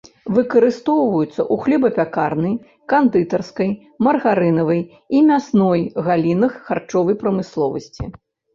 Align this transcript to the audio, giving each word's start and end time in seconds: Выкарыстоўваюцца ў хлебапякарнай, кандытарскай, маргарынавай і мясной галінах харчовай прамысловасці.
Выкарыстоўваюцца 0.35 1.27
ў 1.31 1.55
хлебапякарнай, 1.65 2.55
кандытарскай, 2.95 3.69
маргарынавай 4.09 4.81
і 5.19 5.23
мясной 5.31 5.87
галінах 6.11 6.53
харчовай 6.67 7.15
прамысловасці. 7.25 8.03